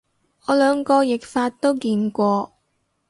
[0.47, 2.53] 我兩個譯法都見過